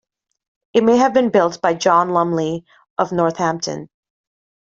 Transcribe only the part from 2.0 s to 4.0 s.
Lumley of Northampton.